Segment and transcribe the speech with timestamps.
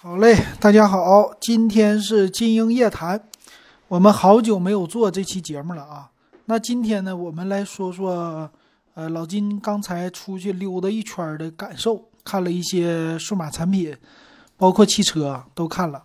[0.00, 3.20] 好嘞，大家好，今天是金鹰夜谈，
[3.88, 6.08] 我们好久没有做这期节目了啊。
[6.44, 8.48] 那今天呢，我们来说说，
[8.94, 13.92] 呃，老金刚才出去溜达一圈的感受，看了一些数码产品，
[14.56, 16.04] 包括汽车都看了，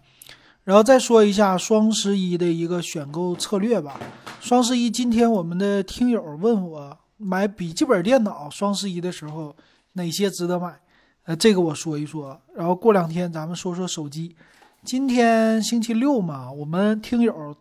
[0.63, 3.99] 然后再说一下双十一的一个选购策略吧。
[4.41, 9.55] 双十一今天我们的听友问我买笔记本电脑，双十一的时候
[9.91, 10.79] 哪些值得买？
[11.25, 14.35] 呃，这个我说一说，然后过两天咱们说说手机。
[14.83, 17.55] 今天星期六嘛，我们听友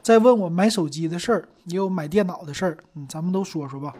[0.00, 3.92] 在问我买手机的事儿，也有买电脑的事儿，嗯，咱们都说说吧。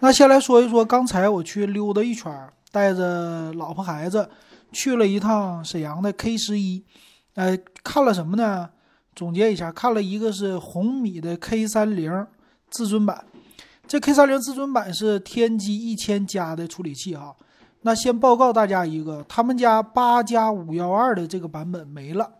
[0.00, 4.28] 那先来说一说，刚才我去溜达一圈，带着老婆孩子
[4.72, 6.84] 去了一趟沈阳的 K 十一，
[7.34, 8.70] 呃，看了什么呢？
[9.14, 12.26] 总结一下，看了一个是红米的 K 三零
[12.68, 13.24] 至尊版，
[13.86, 17.36] 这 K 三零至尊版是天玑一千加的处理器哈。
[17.82, 22.30] 那先报告大家一个，他们家八加五幺二的这个版本没了。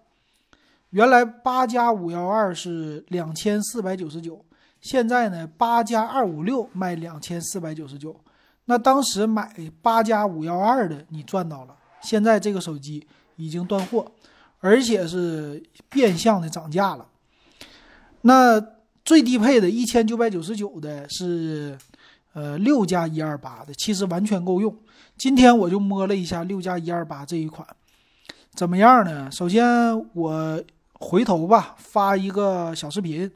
[0.90, 4.44] 原来八加五幺二是两千四百九十九，
[4.80, 8.14] 现在呢八加二五六卖两千四百九十九。
[8.66, 13.04] 那当时买八加五幺二的你赚到了，现在这个手机
[13.36, 14.06] 已经断货，
[14.60, 17.06] 而且是变相的涨价了。
[18.20, 18.64] 那
[19.04, 21.76] 最低配的一千九百九十九的是，
[22.32, 24.76] 呃六加一二八的，其实完全够用。
[25.16, 27.66] 今天我就摸了一下六加一二八这一款，
[28.54, 29.30] 怎么样呢？
[29.30, 29.66] 首先
[30.14, 30.62] 我
[30.94, 33.30] 回头吧发一个小视频，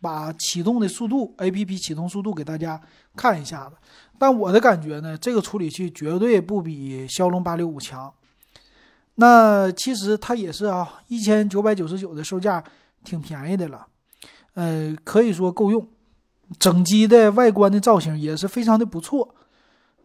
[0.00, 2.80] 把启动的速度，APP 启动速度给大家
[3.16, 3.76] 看一下子。
[4.18, 8.12] 但我的感觉呢，这个处理器绝对不比骁龙八六五强。
[9.16, 12.62] 那其实它也是啊，一千九百九十九的售价，
[13.04, 13.86] 挺便宜的了。
[14.54, 15.86] 呃，可以说够用。
[16.58, 19.34] 整机的外观的造型也是非常的不错。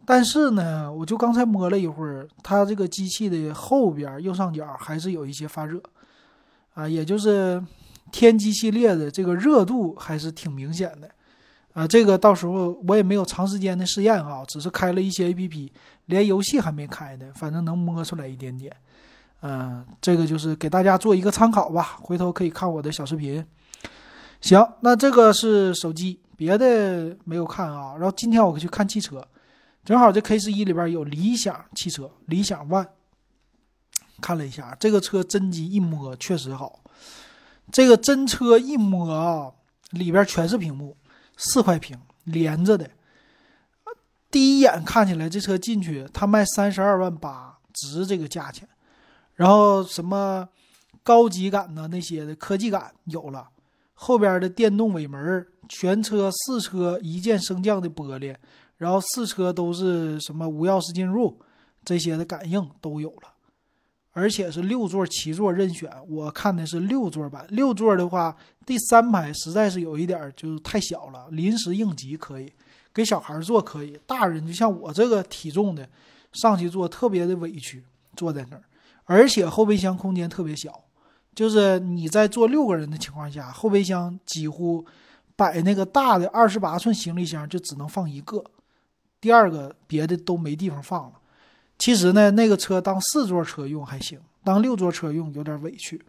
[0.05, 5.81] 但是呢，我就刚才摸了一会儿，它这个机器的后边右上角还是有一些发热，
[6.75, 7.61] 啊，也就是
[8.09, 11.09] 天玑系列的这个热度还是挺明显的，
[11.73, 15.69] 啊，这个到时候我也没有长时间的试验啊，只是开了一些 APP，
[16.05, 18.73] 连游戏还没开呢，反正能摸出来一点点，
[19.41, 23.45] 嗯，这个就是给大家做一个参考吧，回头可以看我的小视频。
[24.39, 29.27] 行，那这个是手机，别的没有看啊，然后今天我去看汽车。
[29.83, 32.87] 正好这 K 十一里边有理想汽车，理想 ONE，
[34.19, 36.81] 看了一下这个车真机一摸确实好，
[37.71, 39.53] 这个真车一摸啊，
[39.91, 40.97] 里边全是屏幕，
[41.37, 42.91] 四块屏连着的，
[44.29, 48.67] 第一眼看起来这车进去它卖三十二万八，值这个价钱，
[49.35, 50.49] 然后什么
[51.01, 53.47] 高级感呢那些的科技感有了，
[53.99, 58.35] 后边的电动尾门，全车四车一键升降的玻璃。
[58.77, 61.35] 然后四车都是什么无钥匙进入
[61.83, 63.33] 这些的感应都有了，
[64.11, 65.91] 而且是六座七座任选。
[66.07, 68.37] 我看的是六座版，六座的话，
[68.67, 72.53] 第三排实在是有一点就是太小了，临时应急可以
[72.93, 75.89] 给小孩坐可以，大人就像我这个体重的
[76.33, 77.83] 上去坐特别的委屈，
[78.15, 78.61] 坐在那儿，
[79.05, 80.83] 而且后备箱空间特别小，
[81.37, 84.83] 就是你在坐六个人的情况下，后备箱几乎
[85.35, 88.43] 摆那个大的二十八寸行李箱就只能放一个。
[89.21, 91.13] 第二个别的都没地方放了，
[91.77, 96.03] 其实呢，那个车当四座车用还行，当六座车用有点委屈。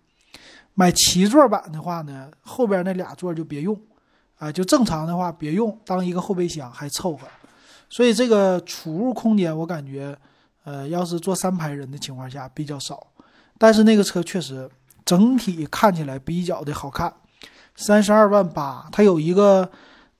[0.72, 3.78] 买七座版的话呢，后边那俩座就别用，
[4.38, 7.28] 啊，就正常的话别用，当一个后备箱还凑合。
[7.90, 10.16] 所以这个储物空间我感觉，
[10.64, 13.06] 呃，要是坐三排人的情况下比较少。
[13.58, 14.70] 但是那个车确实
[15.08, 17.12] 整体看起来比较的好看，
[17.76, 19.70] 三十二万八，它有一个。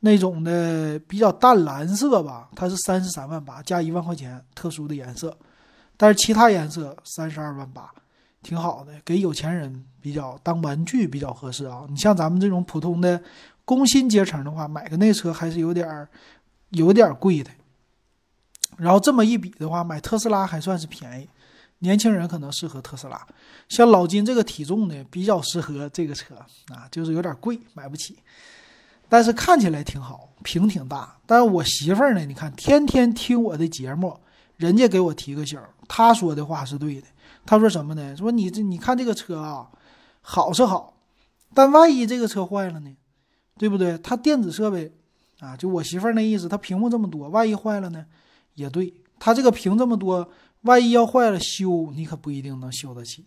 [0.00, 5.36] 那种的比较淡蓝色吧，它是三十三万八加一万块钱特殊的颜色，
[5.96, 7.90] 但是其他颜色三十二万八，
[8.40, 11.84] 挺好的，给有钱人比较当玩具比较合适啊。
[11.88, 13.20] 你像咱们这种普通的
[13.64, 16.08] 工薪阶层的话，买个那车还是有点儿
[16.68, 17.50] 有点贵的。
[18.76, 21.28] 然后这么一比的话，买特斯拉还算是便宜，
[21.80, 23.26] 年轻人可能适合特斯拉，
[23.68, 26.34] 像老金这个体重呢比较适合这个车
[26.74, 28.18] 啊，就是有点贵，买不起。
[29.08, 31.16] 但是看起来挺好，屏挺大。
[31.24, 32.24] 但是我媳妇儿呢？
[32.26, 34.18] 你看，天天听我的节目，
[34.56, 35.58] 人家给我提个醒，
[35.88, 37.06] 她说的话是对的。
[37.46, 38.14] 她说什么呢？
[38.16, 39.66] 说你这你看这个车啊，
[40.20, 40.94] 好是好，
[41.54, 42.94] 但万一这个车坏了呢？
[43.56, 43.96] 对不对？
[43.98, 44.92] 它电子设备
[45.40, 48.04] 啊，就我媳妇儿那意思，它屏幕这么多，万一坏了呢？
[48.54, 50.28] 也对，它这个屏这么多，
[50.62, 53.24] 万一要坏了修，你可不一定能修得起。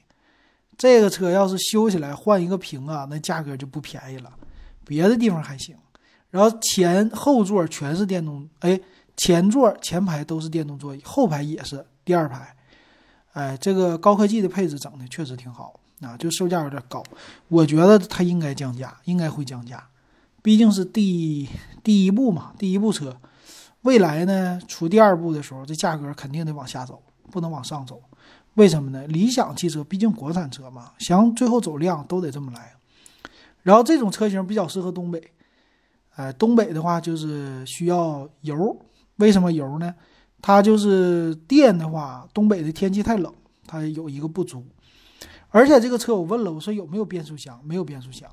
[0.78, 4.32] 这个车要是修起来换一个屏啊，那价格就不便宜了。
[4.84, 5.76] 别的地方还行，
[6.30, 8.80] 然后前后座全是电动，哎，
[9.16, 12.56] 前座前排都是电动座椅，后排也是第二排，
[13.34, 17.04] 哎，这个高科技的配置整的确实挺好啊，就售价有点高，
[17.48, 19.88] 我觉得它应该降价，应该会降价，
[20.42, 21.48] 毕竟是第
[21.84, 23.16] 第一步嘛，第一部车，
[23.84, 27.02] 未来呢出第二部的时候，这价格肯定得往下走，
[27.32, 28.02] 不能往上走。
[28.56, 29.08] 为什么呢？
[29.08, 32.74] 理想汽车毕竟国产车嘛，想最后走量都得这么来。
[33.64, 35.24] 然后这种车型比较适合东北，
[36.16, 38.78] 哎，东北的话就是需要油，
[39.16, 39.96] 为什么油呢？
[40.42, 43.34] 它就是电的话，东北的天气太冷，
[43.66, 44.66] 它有一个不足。
[45.50, 47.58] 而且这个车我问了，我说有没有变速箱？
[47.64, 48.30] 没有变速箱，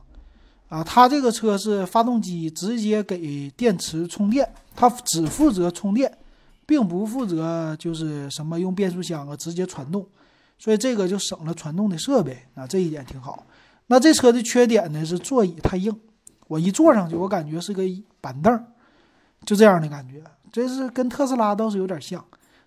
[0.68, 6.10] 啊，它这个车是发动机直接给电池充电，它只负责充电。
[6.68, 10.06] 并不负责就是什么用变速箱啊直接传动，
[10.58, 13.46] 所以这个就省了传动的设备啊，这一点挺好。
[13.86, 15.98] 那这车的缺点呢是座椅太硬，
[16.46, 17.82] 我一坐上去我感觉是个
[18.20, 18.66] 板凳，
[19.46, 20.22] 就这样的感觉。
[20.52, 22.22] 这是跟特斯拉倒是有点像，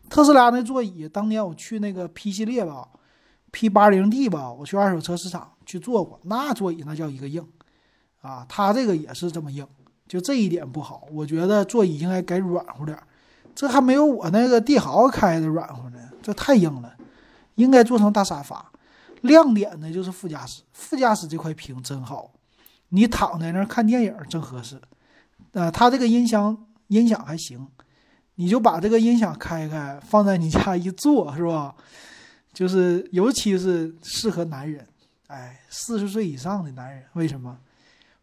[0.09, 2.87] 特斯拉那座椅当年我去那个 P 系列吧
[3.51, 7.47] ，P 八零 D 吧，我去二手车市场去坐过，那座椅那叫一个硬
[8.21, 9.67] 啊，它这个也是这么硬，
[10.07, 11.07] 就这一点不好。
[11.11, 13.03] 我觉得座椅应该改软乎点儿。
[13.53, 16.95] 这还没有我那个帝豪开的软和呢，这太硬了，
[17.55, 18.71] 应该做成大沙发。
[19.21, 22.31] 亮点呢就是副驾驶，副驾驶这块屏真好，
[22.89, 24.81] 你躺在那儿看电影正合适。
[25.51, 26.57] 呃，它这个音响
[26.87, 27.67] 音响还行，
[28.35, 31.75] 你就把这个音响开开，放在你家一坐是吧？
[32.51, 34.87] 就是尤其是适合男人，
[35.27, 37.57] 哎，四十岁以上的男人，为什么？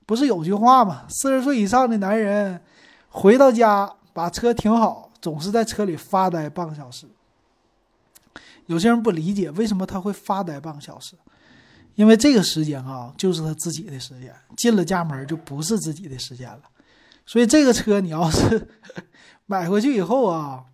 [0.05, 1.05] 不是有句话吗？
[1.09, 2.61] 四十岁以上的男人
[3.09, 5.08] 回到家把车停好。
[5.21, 7.07] 总是在车里发呆半个小时。
[8.67, 11.17] 有些人不理解为什么他会发呆半个小时，
[11.95, 16.63] 因为这个时间啊就是他自己的时间，进了家门就不是自己的时间了。
[17.25, 18.69] 所以这个车你要是
[19.47, 20.65] 买回去以后啊，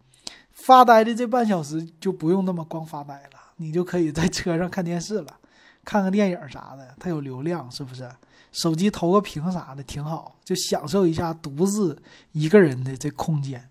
[0.52, 5.38] 发呆的这半小时就不用那么光发呆了，你就可以在车上看电视了，
[5.85, 8.11] 看个电影啥的，它有流量是不是？
[8.50, 12.00] 手机投个屏啥的挺好，就享受一下独自
[12.32, 13.69] 一个人的这空间。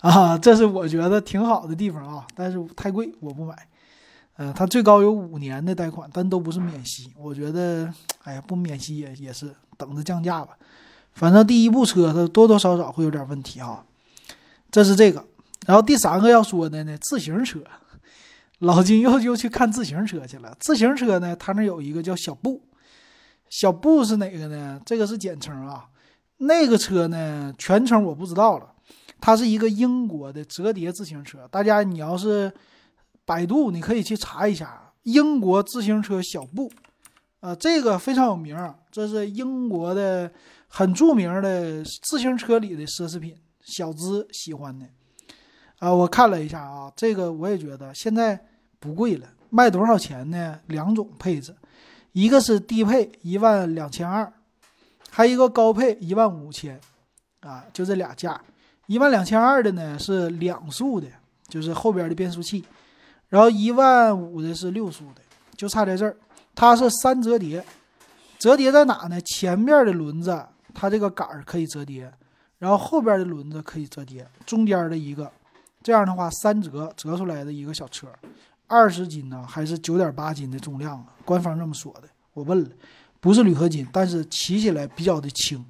[0.08, 3.54] 啊，这是我觉得挺好的地方啊，但是太贵，我不买。
[4.36, 7.12] 呃，它最高有五年的贷款，但都不是免息。
[7.18, 7.92] 我觉得，
[8.22, 10.56] 哎呀，不免息也也是等着降价吧。
[11.12, 13.84] 反正第一部车它多多少少会有点问题哈。
[14.70, 15.22] 这是这个，
[15.66, 17.60] 然后第三个要说的呢，自行车。
[18.60, 20.56] 老金又又去看自行车去了。
[20.58, 22.62] 自行车呢，它那有一个叫小布，
[23.50, 24.80] 小布是哪个呢？
[24.86, 25.86] 这个是简称啊。
[26.38, 28.72] 那个车呢，全称我不知道了。
[29.20, 32.52] 它是一个英国的折叠自行车，大家你要是
[33.24, 36.70] 百度，你可以去查一下英国自行车小布，
[37.40, 38.56] 啊，这个非常有名，
[38.90, 40.30] 这是英国的
[40.68, 44.86] 很著名的自行车里的奢侈品，小资喜欢的，
[45.78, 48.46] 啊，我看了一下啊，这个我也觉得现在
[48.78, 50.58] 不贵了，卖多少钱呢？
[50.66, 51.54] 两种配置，
[52.12, 54.32] 一个是低配一万两千二，
[55.10, 56.80] 还一个高配一万五千，
[57.40, 58.40] 啊，就这俩价。
[58.90, 61.06] 一万两千二的呢是两速的，
[61.46, 62.64] 就是后边的变速器，
[63.28, 65.22] 然后一万五的是六速的，
[65.56, 66.16] 就差在这儿。
[66.56, 67.64] 它是三折叠，
[68.36, 69.20] 折叠在哪呢？
[69.20, 70.44] 前面的轮子
[70.74, 72.12] 它这个杆儿可以折叠，
[72.58, 75.30] 然后后边的轮子可以折叠，中间的一个，
[75.84, 78.08] 这样的话三折折出来的一个小车，
[78.66, 81.14] 二十斤呢还是九点八斤的重量啊？
[81.24, 82.70] 官方这么说的，我问了，
[83.20, 85.64] 不是铝合金，但是骑起来比较的轻。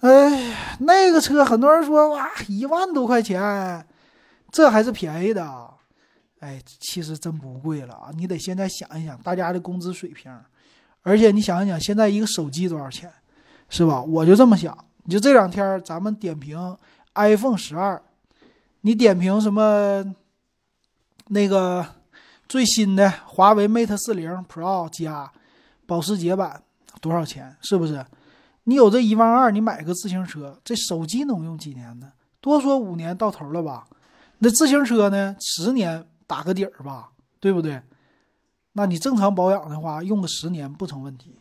[0.00, 3.86] 哎，那个车很多人说哇，一万多块钱，
[4.50, 5.70] 这还是便宜的。
[6.40, 8.10] 哎，其实真不贵了啊！
[8.16, 10.34] 你得现在想一想大家的工资水平，
[11.02, 13.12] 而且你想一想现在一个手机多少钱，
[13.68, 14.00] 是吧？
[14.00, 14.76] 我就这么想。
[15.04, 16.76] 你就这两天咱们点评
[17.14, 18.00] iPhone 十二，
[18.80, 20.02] 你点评什么
[21.26, 21.86] 那个
[22.48, 25.30] 最新的华为 Mate 四零 Pro 加
[25.86, 26.62] 保时捷版
[27.02, 27.54] 多少钱？
[27.60, 28.02] 是不是？
[28.70, 32.12] 你有这一万二，你买个自行车，这手机能用几年呢？
[32.40, 33.88] 多说五年到头了吧？
[34.38, 35.34] 那自行车呢？
[35.40, 37.10] 十年打个底儿吧，
[37.40, 37.82] 对不对？
[38.74, 41.36] 那你正常保养的话，用个十年不成问题，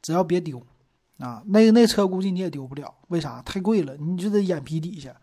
[0.00, 0.62] 只要别丢
[1.18, 1.42] 啊。
[1.48, 3.42] 那那车估计你也丢不了，为啥？
[3.42, 5.14] 太贵了，你就得眼皮底下，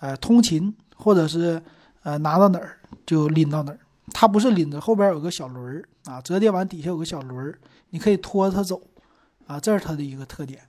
[0.00, 1.62] 呃，通勤或者是
[2.02, 3.78] 呃拿到哪儿就拎到哪儿。
[4.12, 8.82] 它不是拎着，后边有个小轮儿啊，折叠完底下有个小轮儿，你可以拖着它走
[9.46, 10.60] 啊，这是它的一个特点。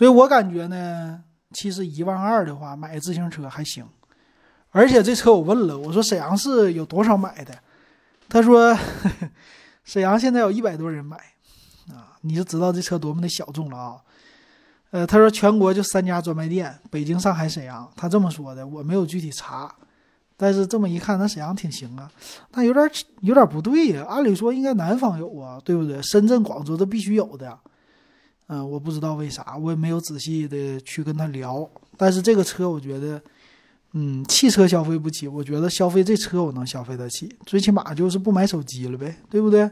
[0.00, 3.84] 所以我感觉呢，其实一万二的话买自行车还行，
[4.70, 7.54] 而且这车我问了，我说沈阳市有多少买的？
[8.26, 8.74] 他说
[9.84, 11.18] 沈阳现在有一百多人买，
[11.90, 13.96] 啊，你就知道这车多么的小众了啊。
[14.92, 19.70] 呃，他说全国就三家专卖店，北京、上海、沈阳，他这么说的，我没有具体查，
[20.34, 22.10] 但是这么一看，那沈阳挺行啊，
[22.52, 22.90] 那有点
[23.20, 24.06] 有点不对呀。
[24.08, 26.00] 按理说应该南方有啊，对不对？
[26.00, 27.58] 深圳、广州都必须有的。
[28.52, 31.70] 嗯，我不知道为啥，我也没有仔细的去跟他聊。
[31.96, 33.22] 但是这个车，我觉得，
[33.92, 39.70] 嗯，汽车消费不起，我觉得消费这车我能消费得起，最起码就是不买手机了呗，对不对？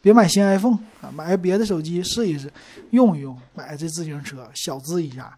[0.00, 2.52] 别买新 iPhone 啊，买个别的手机试一试，
[2.90, 3.38] 用一用。
[3.54, 5.32] 买这自行车小资一下，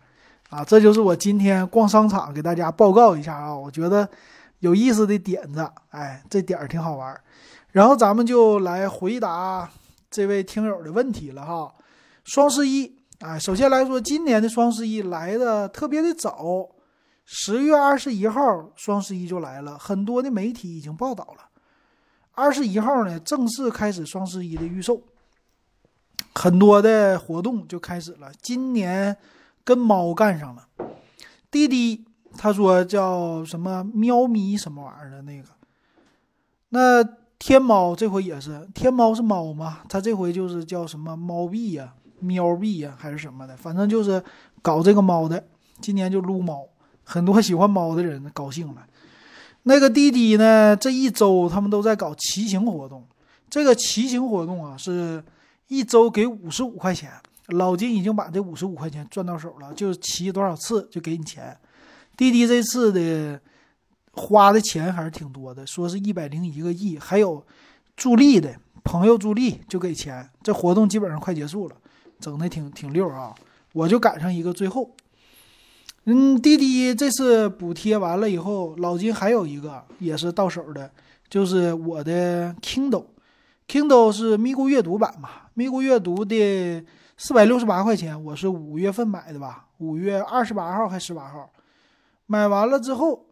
[0.49, 4.09] 啊，这就是我今天逛商场给大家报告一下啊，我觉得
[4.61, 7.14] 有意思的点子，哎，这点儿挺好玩。
[7.71, 9.71] 然后咱们就来回答
[10.11, 11.71] 这位听友的问题了哈。
[12.28, 16.68] 双十一，哎，首先来说，今年的双十一来的特别的早，
[17.25, 21.49] 十月二十一号双十一就来了，很多的媒体已经报道了。
[22.32, 25.00] 二十一号呢，正式开始双十一的预售，
[26.35, 28.30] 很多的活动就开始了。
[28.42, 29.16] 今年
[29.64, 30.68] 跟猫干上了，
[31.50, 32.04] 滴滴
[32.37, 35.49] 他说叫什么喵咪什么玩意儿的那个，
[36.68, 37.02] 那
[37.38, 44.22] 天猫这回也是，天猫是猫嘛，它这回就是叫什么猫币呀、喵币呀还是什么的，反正就是
[44.62, 45.42] 搞这个猫的。
[45.80, 46.66] 今年就撸猫，
[47.04, 48.87] 很多喜欢猫的人高兴了。
[49.62, 50.76] 那个滴滴呢？
[50.76, 53.06] 这一周他们都在搞骑行活动。
[53.50, 55.22] 这个骑行活动啊，是
[55.68, 57.12] 一周给五十五块钱。
[57.48, 61.56] 老金已经把这五十五块钱赚到手了，就骑多少次就给你钱。
[62.16, 63.40] 滴滴这次的
[64.12, 67.42] 花的钱还是挺多的，说是一百零一个亿，还有
[67.96, 70.28] 助力的朋友助力就给钱。
[70.42, 71.76] 这活动基本上快结束了，
[72.18, 73.34] 整的挺挺溜啊！
[73.72, 74.90] 我就赶上一个最后。
[76.04, 80.90] 嗯，滴滴这次补贴完了以后，老金还有一个也是到手的，
[81.28, 86.82] 就是我的 Kindle，Kindle 是咪咕阅读版嘛，咪咕阅读的
[87.18, 91.50] 四百六十八块钱，我是五月份买的吧，五月二十八号还十八号，
[92.25, 93.26] 买完了之后，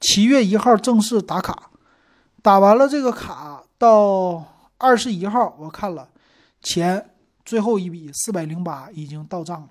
[0.00, 1.70] 七月一号正式打卡，
[2.42, 4.44] 打完了这个卡到
[4.76, 6.10] 二十一号，我看了
[6.60, 7.10] 钱
[7.50, 9.68] 最后一笔四百零八已经到账了。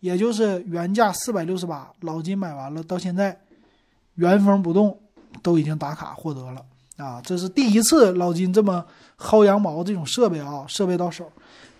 [0.00, 3.40] 也就是原价四百六十八，老金买完了，到现在
[4.16, 4.98] 原封不动
[5.40, 7.22] 都已经打卡获得了啊！
[7.24, 8.84] 这是第一次老金这么
[9.16, 11.30] 薅羊毛，这种设备啊，设备到手。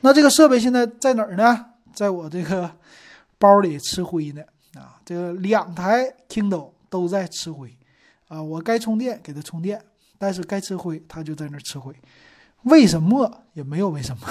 [0.03, 1.67] 那这个设备现在在哪儿呢？
[1.93, 2.71] 在我这个
[3.37, 4.43] 包里吃灰呢
[4.77, 5.01] 啊！
[5.05, 7.77] 这个两台 Kindle 都在吃灰
[8.29, 8.41] 啊！
[8.41, 9.83] 我该充电给它充电，
[10.17, 11.93] 但是该吃灰它就在那吃灰。
[12.63, 14.29] 为什么也没有为什么？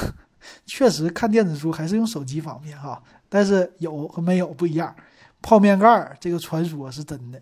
[0.65, 3.01] 确实看电子书还是用手机方便哈。
[3.29, 4.93] 但是有和没有不一样，
[5.41, 7.41] 泡面盖儿这个传说是真的。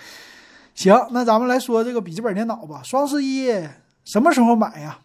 [0.74, 2.80] 行，那咱们来说这个笔记本电脑吧。
[2.82, 3.52] 双十一
[4.04, 4.98] 什么时候买呀？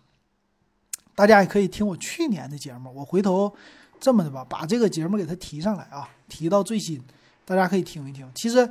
[1.14, 2.90] 大家也可以听我去年的节目。
[2.96, 3.54] 我回头
[4.00, 7.04] 这么的吧，把这个节目给它提上来啊，提到最新，
[7.44, 8.26] 大家可以听一听。
[8.34, 8.70] 其实，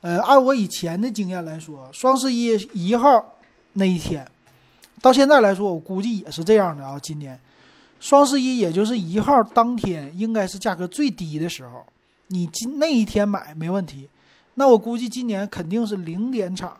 [0.00, 3.34] 呃，按我以前的经验来说，双十一一号
[3.74, 4.26] 那一天，
[5.02, 6.98] 到现在来说，我估计也是这样的啊。
[6.98, 7.38] 今年。
[8.00, 11.84] 双十一也就是一号当天，应该是价格最低的时候。
[12.28, 14.08] 你今那一天买没问题。
[14.54, 16.76] 那我估计今年肯定是零点场，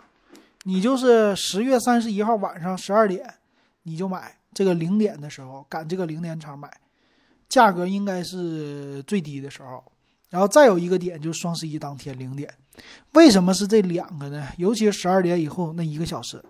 [0.64, 3.34] 你就是十月三十一号晚上十二点，
[3.84, 6.68] 你就买这个零点的时候赶这个零点场买，
[7.48, 9.82] 价格应该是最低的时候。
[10.30, 12.52] 然后再有一个点就是双十一当天零点，
[13.12, 14.48] 为什么是这两个呢？
[14.58, 16.42] 尤其是十二点以后那一个小时。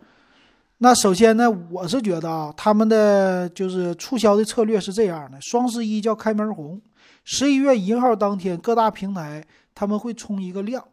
[0.80, 6.80] 那首先呢，我是觉得啊，他们的就是促销的策略是这样的：双十一叫开门红，
[7.24, 9.44] 十一月一号当天各大平台
[9.74, 10.84] 他们会冲一个量，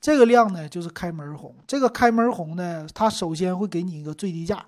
[0.00, 1.54] 这个量呢就是开门红。
[1.68, 4.66] 这个开门红呢，它首先会给你一个最低价，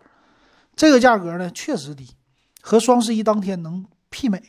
[0.76, 2.08] 这个价格呢确实低，
[2.60, 4.40] 和双十一当天能媲美。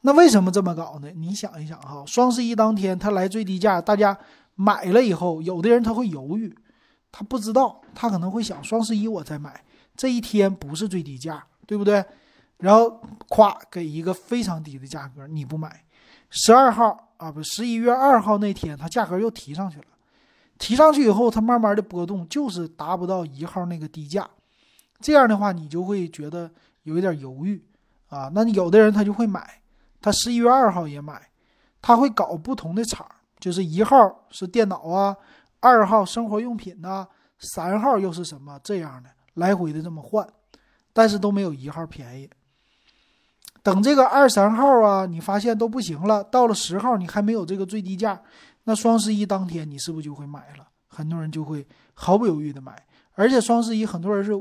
[0.00, 1.08] 那为什么这么搞呢？
[1.14, 4.18] 你想一想哈，双十一当天他来最低价，大家
[4.56, 6.52] 买了以后，有的人他会犹豫。
[7.18, 9.64] 他不知道，他可能会想双十一我再买，
[9.96, 12.04] 这一天不是最低价，对不对？
[12.58, 15.82] 然后咵给一个非常低的价格，你不买，
[16.28, 19.86] 十二号啊不十一月二号那天，它价格又提上去了，
[20.58, 24.28] 提上去以后，它慢慢的波动就是达不到一号那个低价，
[25.00, 26.50] 这样的话你就会觉得
[26.82, 27.64] 有一点犹豫
[28.10, 28.30] 啊。
[28.34, 29.62] 那有的人他就会买，
[30.02, 31.30] 他十一月二号也买，
[31.80, 33.06] 他会搞不同的场，
[33.40, 33.96] 就是一号
[34.28, 35.16] 是电脑啊。
[35.60, 37.06] 二号生活用品呢，
[37.38, 40.26] 三号又是什么这样的来回的这么换，
[40.92, 42.28] 但是都没有一号便宜。
[43.62, 48.22] 等这个二三号啊，你发现都不行了，到了十号你还没有这个最低价，
[48.64, 50.68] 那双十一当天你是不是就会买了？
[50.86, 54.32] 很多人就会毫不犹豫的买，而且双十一很多人是，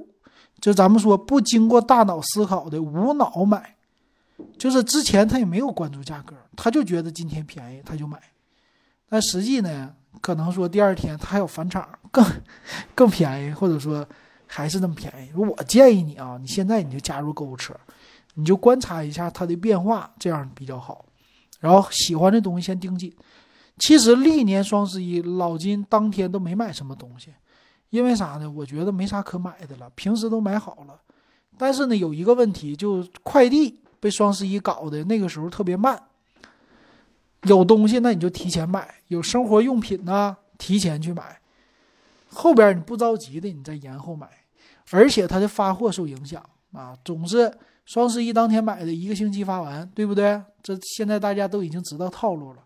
[0.61, 3.75] 就咱们说不经过大脑思考的无脑买，
[4.57, 8.21] 就是之前他也没有关注价格，他就觉得今天便宜他就买，
[9.09, 9.95] 但实际呢？
[10.21, 12.25] 可能说第二天它还有返场更
[12.93, 14.05] 更便宜，或者说
[14.47, 15.31] 还是那么便宜。
[15.37, 17.73] 我建议你啊，你现在你就加入购物车，
[18.35, 21.05] 你就观察一下它的变化，这样比较好。
[21.59, 23.13] 然后喜欢的东西先盯紧。
[23.77, 27.33] 其实历年双十一，老金当天都没买什么东西，
[27.89, 28.49] 因为啥呢？
[28.49, 30.99] 我觉得没啥可买的了，平时都买好了。
[31.57, 36.01] 但是呢，有一个问题，就快递被双十一搞的那个时候特别慢。
[37.45, 41.39] 有东西那你就提前买，有生活用品呢提前去买，
[42.29, 44.27] 后边你不着急的你再延后买，
[44.91, 47.51] 而且它的发货受影响啊，总是
[47.85, 50.41] 双十一当天买的一个星期发完，对不对？
[50.63, 52.63] 这现在大家都已经知道套路了，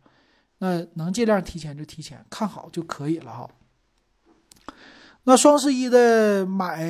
[0.59, 3.49] 那能尽量提前就提前，看好就可以了哈。
[5.25, 6.81] 那双十一的买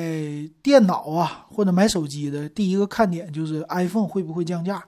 [0.62, 4.82] 电脑啊或者买手机的第一个看点就是 iPhone 会不会降价，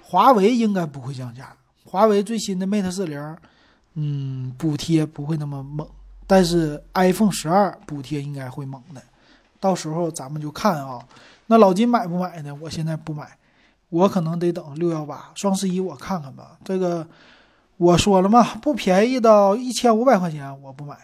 [0.00, 1.56] 华为应该不会降价。
[1.84, 3.36] 华为最新的 Mate 四零，
[3.94, 5.88] 嗯，补贴不会那么猛，
[6.26, 9.02] 但是 iPhone 十二补贴应该会猛的，
[9.58, 11.04] 到时候咱们就看啊。
[11.46, 12.54] 那老金买不买呢？
[12.60, 13.36] 我现在不买，
[13.88, 16.56] 我可能得等六幺八、双十一我看看吧。
[16.62, 17.04] 这个
[17.76, 20.96] 我说了嘛，不便宜到一千五百块钱我不买，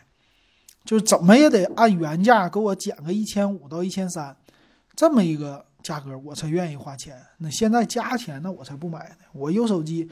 [0.85, 4.37] 就怎么也得按原价给我减个一千五到一千三，
[4.95, 7.21] 这么一个价格我才愿意花钱。
[7.39, 10.09] 那现在加钱那我才不买呢，我有手机。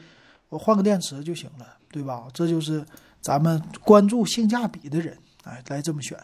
[0.57, 2.23] 换个电池就行了，对吧？
[2.33, 2.85] 这就是
[3.21, 6.17] 咱们关注性价比的人，哎，来这么选。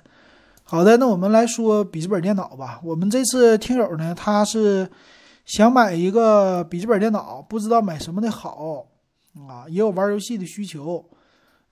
[0.64, 2.80] 好的，那我们来说笔记本电脑吧。
[2.84, 4.90] 我们这次听友呢，他是
[5.46, 8.86] 想买一个笔记本电脑，不知道买什么的好
[9.50, 11.04] 啊，也有玩游戏的需求，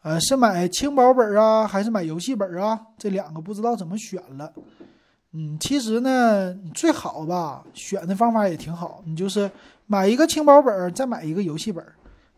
[0.01, 2.79] 呃，是买轻薄本啊，还是买游戏本啊？
[2.97, 4.51] 这两个不知道怎么选了。
[5.31, 9.49] 嗯，其实呢，最好吧，选的方法也挺好，你就是
[9.85, 11.85] 买一个轻薄本，再买一个游戏本。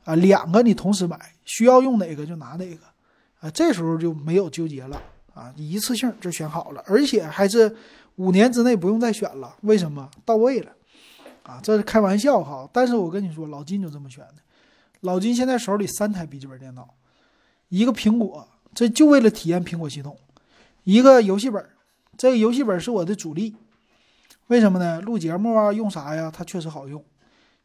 [0.03, 2.85] 啊，两个你同时买，需要用哪个就拿哪个，
[3.39, 4.99] 啊，这时候就没有纠结了
[5.33, 7.75] 啊，你一次性就选好了，而且还是
[8.15, 10.09] 五年之内不用再选了，为什么？
[10.25, 10.71] 到位了，
[11.43, 14.35] 啊，这是开玩笑哈，但是我跟你说，老金就这么选的，
[15.01, 16.95] 老金现在手里三台笔记本电脑，
[17.69, 20.17] 一个苹果，这就为了体验苹果系统，
[20.83, 21.63] 一个游戏本，
[22.17, 23.55] 这个游戏本是我的主力，
[24.47, 24.99] 为什么呢？
[24.99, 26.31] 录节目啊，用啥呀？
[26.35, 27.03] 它确实好用，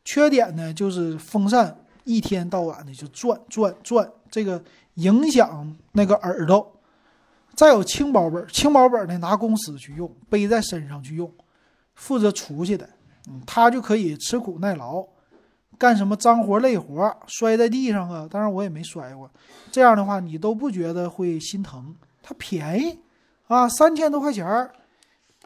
[0.05, 1.79] 缺点呢就是风扇。
[2.07, 4.65] 一天到晚的就转转转，这个
[4.95, 6.73] 影响那个耳朵。
[7.55, 11.31] 再有轻薄本，轻薄本呢拿公司去用，背在身上去用，
[11.95, 12.89] 负责出去的，
[13.29, 15.03] 嗯，它就可以吃苦耐劳，
[15.79, 19.31] 干什么脏活累活，摔在地上啊，当然我也没摔过。
[19.73, 22.99] 这样的话你都不觉得会心疼，它便宜
[23.49, 24.71] 啊，三千多块钱儿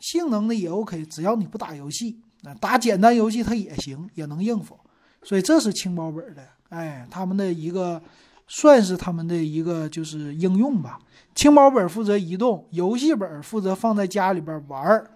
[0.00, 2.20] 性能呢也 OK，只要你不打游戏，
[2.60, 4.76] 打简单游戏它也行，也能应付。
[5.22, 8.00] 所以这是轻薄本的，哎，他们的一个
[8.48, 10.98] 算是他们的一个就是应用吧。
[11.34, 15.10] 轻薄本负责移动，游戏本负责放在家里边玩儿，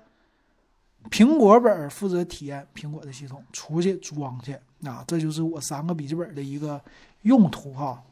[1.11, 4.53] 苹果本负责体验苹果的系统，出去装去。
[4.87, 6.79] 啊，这就是我三个笔记本的一个
[7.23, 8.03] 用途哈。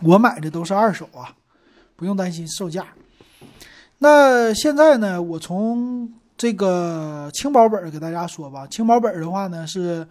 [0.00, 1.34] 我买的都是二手啊，
[1.96, 2.86] 不用担心售价。
[3.98, 8.64] 那现在呢，我从这个轻薄本给大家说吧。
[8.68, 10.06] 轻薄本的话呢是。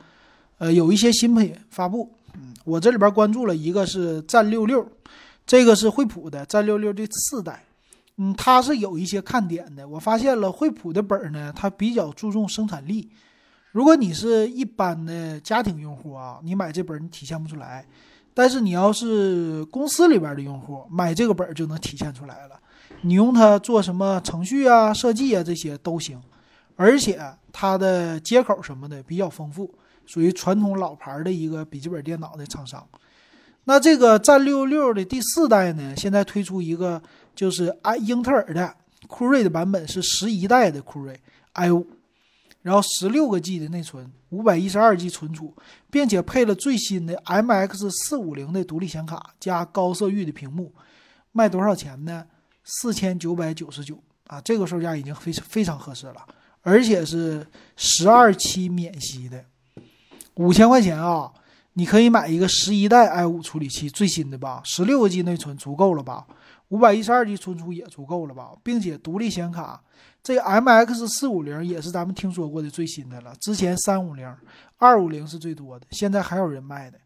[0.58, 4.88] 呃，有一些新品发布，嗯，我这里边关注了一个是战六六，
[5.46, 7.63] 这个是惠普的战六六的四代，
[8.18, 9.88] 嗯，它是有一些看点的。
[9.88, 13.10] 我发现了惠普的本儿呢，它比较注重生产力。
[13.72, 17.84] 如果你是一般的家庭用户啊，你买这本你体现不出来；
[18.34, 22.60] 但是你要是公司里边的用户，买这个本就能体现出来了。
[23.02, 26.22] 你用它做什么程序啊、设计啊这些都行，
[26.76, 27.20] 而且
[27.52, 29.74] 它的接口什么的比较丰富。
[30.06, 32.88] 属于传统老牌的一个笔记本电脑的厂商，
[33.66, 37.02] 那这个战六六的第四代呢，现在推出一个
[37.34, 38.76] 就是啊英特尔的
[39.08, 41.18] 酷睿的版本是十一代的酷睿
[41.54, 41.88] i 五，
[42.62, 45.56] 然后十六个 G 的内存，五百一十二 G 存储，
[45.89, 50.74] 并且配了最新的 MX 四五零的独立显卡加高色域的屏幕，
[51.32, 52.26] 卖多少钱呢？
[52.66, 56.26] 四千九百九十九啊，这个售价已经非常非常合适了，
[56.62, 59.44] 而且是十二期免息的。
[60.36, 61.32] 五千块钱啊，
[61.74, 66.26] 你可以买一个十一代 i 五处理器最新的吧，十六个 G 内存足够了吧，
[66.69, 69.82] 五百一十二 G 存储也足够了吧，并且独立显卡，
[70.24, 74.34] 这个 MX 四五零也是咱们听说过的最新的了，之前三五零、
[74.78, 76.98] 二五零是最多的，现在还有人卖的。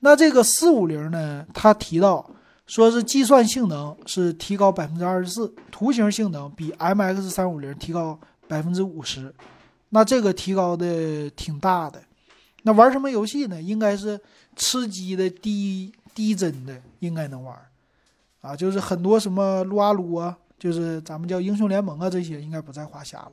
[0.00, 2.28] 那这个四五零呢，他提到
[2.66, 9.34] 说是计算性能是提高百分之二十四，图形性能比 MX 三五零提高百分之五十，
[9.90, 12.02] 那这个提高的挺大的。
[12.66, 13.62] 那玩什么游戏呢？
[13.62, 14.20] 应该是
[14.56, 17.56] 吃鸡的低低帧的，应该能玩。
[18.40, 23.32] 啊，就是很多什么撸啊撸啊，就是咱们叫英雄联盟啊，这些应该不在话下了。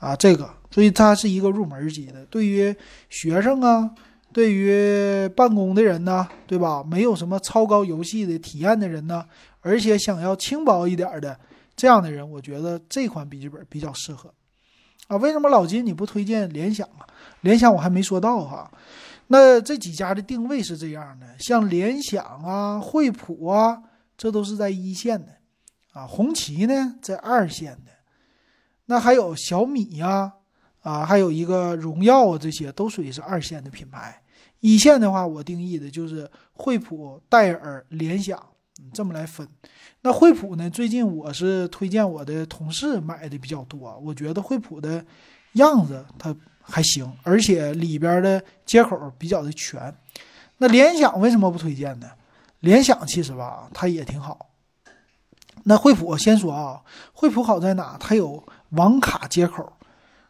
[0.00, 2.74] 啊，这个，所以它是一个入门级的，对于
[3.08, 3.88] 学生啊，
[4.32, 6.82] 对于办公的人呢，对吧？
[6.82, 9.24] 没有什么超高游戏的体验的人呢，
[9.60, 11.38] 而且想要轻薄一点的
[11.76, 14.34] 这样的人，我觉得这款笔记本比较适合。
[15.06, 17.06] 啊，为什么老金你不推荐联想啊？
[17.42, 18.70] 联想我还没说到哈。
[19.28, 23.82] 那这几家的定位是这样的，像联想啊、惠普啊，
[24.16, 25.32] 这都是在一线的，
[25.92, 27.92] 啊，红旗呢在二线的。
[28.86, 30.32] 那还有小米呀，
[30.80, 34.22] 啊，还有一个荣耀啊，这些都属于是二线的品牌。
[34.60, 38.42] 一线的话，我定义的就是惠普、戴尔、联想，
[38.92, 39.46] 这么来分。
[40.00, 40.70] 那惠普呢？
[40.70, 45.04] 最近我是推荐我的同事买的比较多，我觉得惠普的
[45.52, 46.34] 样子它
[46.68, 49.94] 还行，而且里边的接口比较的全。
[50.58, 52.10] 那联想为什么不推荐呢？
[52.60, 54.50] 联想其实吧，它也挺好。
[55.64, 56.80] 那惠普先说啊，
[57.12, 57.96] 惠普好在哪？
[57.98, 58.42] 它有。
[58.72, 59.72] 网卡接口，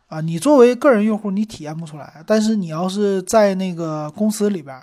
[0.07, 4.81] 啊，你作为个人用户你体验不出来，但是你要是在那个公司里边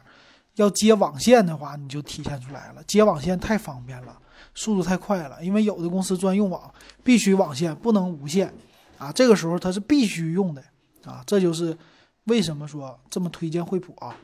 [0.56, 2.84] 要接网线的话，你就体现出来了。
[2.86, 4.13] 接网线太方便了，
[4.56, 6.70] 速度太快了，因为有的公司专用网
[7.02, 8.54] 必须网线，不能无线，
[8.98, 10.62] 啊，这个时候它是必须用的，
[11.06, 11.78] 啊，这就是
[12.26, 14.15] 为什么说这么推荐惠普啊。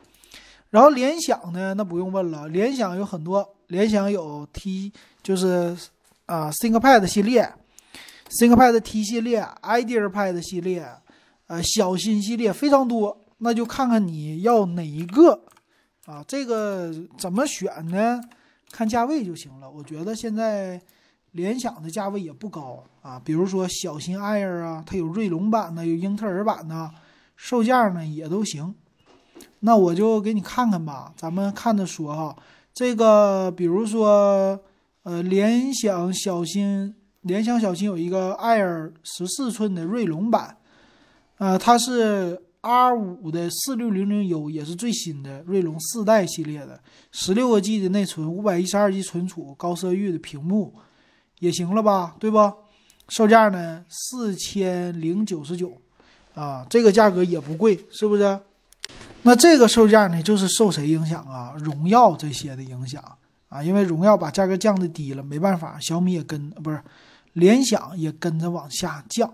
[0.69, 4.91] 然后联想呢，那不用问了，联想有很多，联想有 T
[5.21, 5.77] 就是
[6.25, 7.53] 啊 ThinkPad 系列。
[8.39, 10.89] ThinkPad T 系列、IdeaPad 系列，
[11.47, 15.43] 呃，小新系列非常多，那就看看你要哪一个
[16.05, 16.23] 啊？
[16.25, 18.21] 这个怎么选呢？
[18.71, 19.69] 看价位就行了。
[19.69, 20.81] 我觉得现在
[21.31, 26.91] 联想的价位也不高啊，比如说小新 Air 啊，它有锐龙版的，有英特尔版的，
[27.35, 28.73] 售价呢也都行。
[29.59, 32.35] 那我就给你看看吧，咱们看着说哈。
[32.73, 34.59] 这个比如说，
[35.03, 36.95] 呃，联想小新。
[37.21, 40.57] 联想小新有一个 Air 十四寸的锐龙版，
[41.37, 50.73] 呃，它是 R 五的四六零零 U，也是最新的锐龙四代系列的，十六个 G 的内存，五百一十二 G 存储，高色域的屏幕，
[51.37, 52.37] 也行了吧，对不？
[53.11, 55.77] 售价呢四千零九十九，
[56.33, 58.39] 啊，这个价格也不贵，是不是？
[59.23, 61.53] 那这个售价呢，就是受谁影响啊？
[61.59, 63.03] 荣耀这些的影响
[63.49, 66.81] 啊，因为荣耀把价格降的低了，没办法，小米也跟不是。
[67.33, 69.29] 联想也跟着往下降，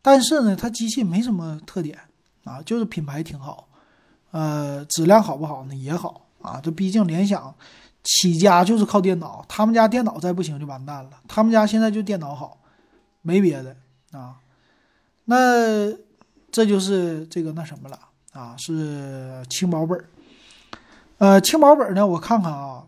[0.00, 1.98] 但是呢，它机器没什么特点
[2.44, 3.68] 啊，就是品牌挺好，
[4.30, 5.74] 呃，质量好不好呢？
[5.74, 7.52] 也好啊，这毕竟联想
[8.04, 12.58] 起家就是靠电脑，他们家电脑再不行就完蛋了，他们家现在就电脑好，
[13.28, 13.76] 没别的
[14.12, 14.36] 啊。
[15.26, 15.92] 那
[16.50, 17.98] 这就是这个那什么了
[18.32, 20.08] 啊，是轻薄本儿
[21.18, 22.84] 呃，轻薄本呢，我看看啊。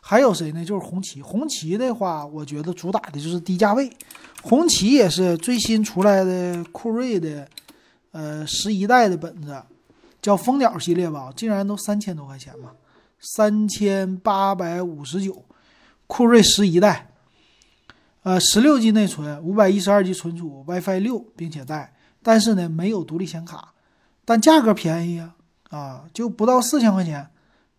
[0.00, 0.64] 还有谁呢？
[0.64, 1.20] 就是红旗。
[1.20, 3.90] 红旗的话，我觉得主打的就是低价位。
[4.40, 7.48] 红旗也是最新出来的酷睿的，
[8.12, 9.60] 呃，十一代的本子，
[10.22, 12.70] 叫蜂鸟系列吧，竟然都三千多块钱嘛，
[13.18, 15.44] 三千八百五十九。
[16.06, 17.11] 酷睿十一代，
[18.22, 23.72] 呃，十六 G 内存，五百一十二 G 存储，WiFi 六，并且带，但是呢，没有独立显卡，
[24.24, 25.34] 但价格便宜啊，
[25.70, 27.28] 啊，就不到四千块钱，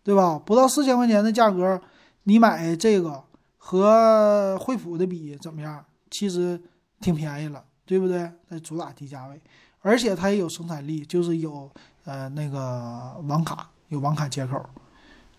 [0.03, 0.38] 对吧？
[0.38, 1.82] 不到四千块钱的价格。
[2.25, 3.21] 你买这个
[3.58, 5.84] 和惠普的比怎么样？
[6.10, 6.62] 其实
[7.01, 8.32] 挺便宜了，对不对？
[8.49, 9.41] 它主打低价位，
[9.82, 11.69] 而且它也有生产力，就是有
[12.06, 14.62] 呃那个网卡，有网卡接口，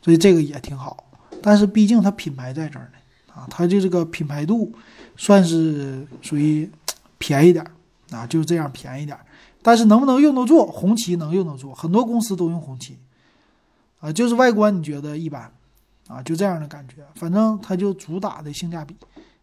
[0.02, 1.04] 所以这个也挺好。
[1.42, 2.98] 但是毕竟它品牌在这儿呢，
[3.34, 4.70] 啊，它就这个品牌度
[5.16, 6.70] 算是属于
[7.18, 9.24] 便宜点儿啊，就这样便宜点儿。
[9.62, 10.66] 但是能不能用得住？
[10.66, 12.98] 红旗能用得住，很多公司都用红旗，
[14.00, 15.50] 啊，就是外观你觉得一般。
[16.06, 18.94] 啊，就这样的感觉，反正它就主打的性价比，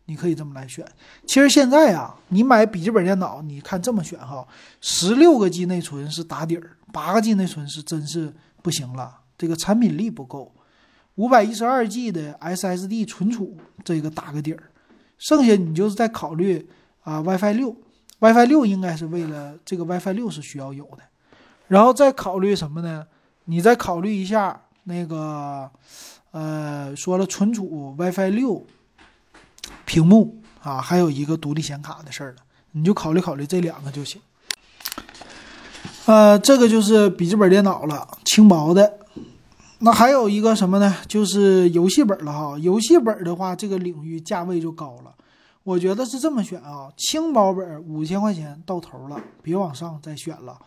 [0.05, 0.85] 你可以这么来选。
[1.25, 4.47] 其实现在啊，你买笔记本电脑，你看这么选哈，
[4.79, 8.31] 十六个 G 内存是打底儿，八个 G 内存是真是
[8.61, 10.53] 不行了，这个产品力不够。
[11.15, 14.61] 五百一十二 G 的 SSD 存储这个打个底儿，
[15.21, 16.67] 剩下你就是在考虑
[17.03, 17.75] 啊 WiFi 六
[18.17, 21.03] ，WiFi 六应该是为了这个 WiFi 六是需要有的，
[21.67, 23.05] 然后再考虑什么呢？
[23.45, 25.69] 你再考虑一下那个。
[26.33, 28.65] 呃，说了存储 WiFi 六，
[29.85, 32.37] 屏幕啊，还有一个独立显卡的事儿了，
[32.71, 34.21] 你就考虑考虑这两个就行。
[36.05, 39.00] 呃，这个就是笔记本电脑了，轻薄的。
[39.83, 40.95] 那还有一个什么呢？
[41.07, 42.55] 就是游戏本了哈。
[42.59, 45.15] 游戏本的话，这个领域价位就高了。
[45.63, 50.59] 我觉得是这么选啊，轻薄本五千块钱到头了，别往上再选了，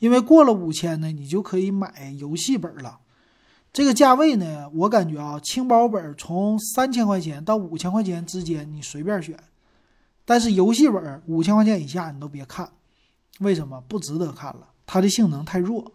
[0.00, 2.98] 因为过了五千呢，你就可以买游戏本了。
[3.72, 9.38] 这个价位呢，我感觉啊，轻薄本从三千块钱到五千块钱之间你随便选，
[10.24, 12.68] 但是游戏本五千块钱以下你都别看，
[13.38, 13.80] 为什么？
[13.86, 15.92] 不值得看了，它的性能太弱。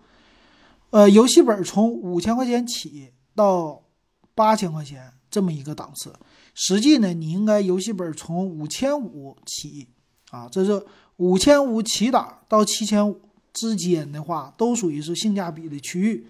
[0.91, 3.82] 呃，游戏本从五千块钱起到
[4.36, 6.13] 八千块钱这么一个档次，
[6.54, 9.88] 实际呢，你应该游戏本从五千五起
[10.32, 13.21] 啊，这是五千五起档到七千五
[13.54, 16.27] 之间的话，都属于是性价比的区域。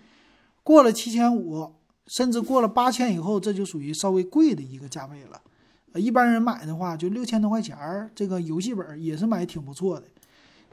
[0.62, 1.74] 过了七千五，
[2.06, 5.42] 甚至过了八千以后，这就属于稍微贵的一个价位了。
[6.00, 10.06] 一般人买的话，就六千多块钱儿，这个游戏本也是买挺不错的。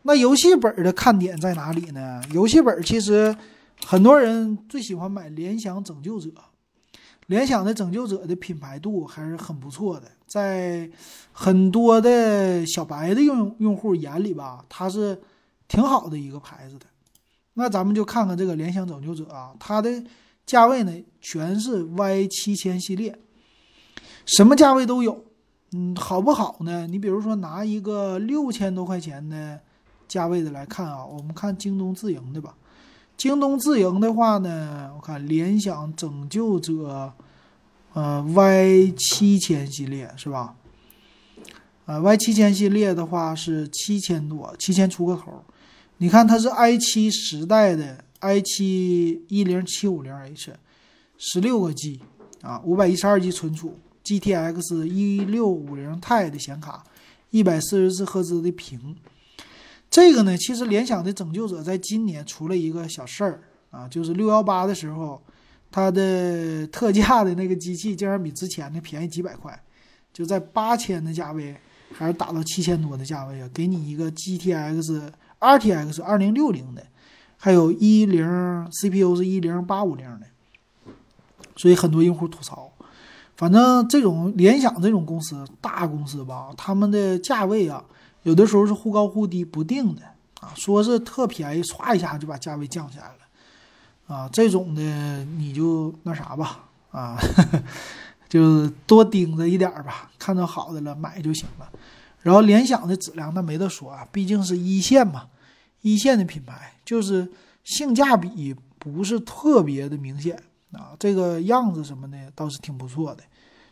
[0.02, 2.22] 那游戏本的看点在哪里呢？
[2.34, 3.34] 游戏本其实。
[3.86, 6.30] 很多人最喜欢买联想拯救者，
[7.26, 10.90] 联想的拯救者的品牌度还是很不错的，在
[11.32, 15.18] 很多的小白的用用户眼里吧，它是
[15.66, 16.86] 挺好的一个牌子的。
[17.54, 20.04] 那咱们就看看这个联想拯救者啊，它的
[20.46, 23.18] 价位呢全是 Y 七千系列，
[24.26, 25.24] 什么价位都有。
[25.72, 26.86] 嗯，好不好呢？
[26.86, 29.60] 你比如说拿一个六千多块钱的
[30.06, 32.56] 价位的来看啊，我们看京东自营的吧。
[33.18, 37.12] 京东自营的话呢，我看联想拯救者，
[37.92, 40.54] 呃，Y 七千系列是吧？
[41.86, 45.44] 呃，Y 七千系列的话是七千多，七千出个头。
[45.96, 50.52] 你看它是 i 七时代的 i 七一零七五零 H，
[51.16, 52.00] 十六个 G
[52.40, 56.84] 啊，五百一十二 G 存储，GTX 一六五零 Ti 的显卡，
[57.30, 58.94] 一百四十四赫兹的屏。
[59.90, 65.20] 这个呢，其实联想的拯救者在今年出了一个小事儿啊，就是六幺八的时候，
[65.70, 69.58] 它的特价的那个机器竟然比之前的便宜几百块，
[70.12, 71.56] 就在八千的价位，
[71.92, 76.86] 还是打到七千多的价位啊，给你一个 GTX RTX 二零六零的，
[77.38, 78.26] 还有一零
[78.70, 80.92] CPU 是一零八五零的，
[81.56, 82.70] 所以很多用户吐槽，
[83.36, 87.82] 反正这种联想这种公司大公司吧，他们的价位啊。
[88.28, 90.02] 有的时候是忽高忽低不定的
[90.40, 94.82] 啊，说是特便宜，唰一下就把价位降下来了，啊，这种的
[95.24, 97.18] 你就那啥吧，啊，
[98.28, 101.66] 就多盯着一点吧，看到好的了买就行了。
[102.20, 105.28] 然后联想的质量那没得说啊，毕竟是一线嘛，
[105.80, 107.26] 一线的品牌就是
[107.64, 110.38] 性价比不是特别的明显
[110.72, 113.24] 啊，这个样子什么的倒是挺不错的，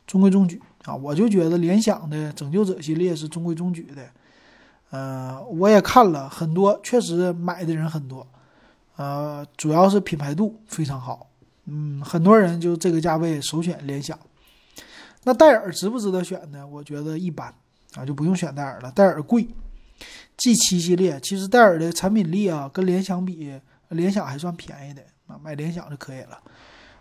[0.06, 4.08] 中规中矩啊，我就觉得联想的拯救者系列是中规中矩的。
[4.90, 8.26] 呃，我也看了很多，确实买的人很多，
[8.96, 11.28] 呃，主要是品牌度非常好，
[11.66, 14.18] 嗯，很多人就这个价位首选联想。
[15.24, 16.64] 那戴尔值不值得选呢？
[16.66, 17.52] 我觉得一般
[17.94, 19.48] 啊，就不用选戴尔了，戴尔贵。
[20.36, 26.38] G 七系列其实戴尔的产品力啊，跟联想比，联想还算便宜的啊，买联想就可以了。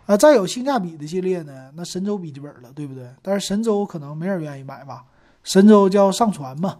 [0.06, 3.08] 啊，再有性价比的系列呢，那神州笔记本了，对不对？
[3.22, 5.04] 但是神州可能没人愿意买吧，
[5.44, 6.78] 神州叫上传嘛。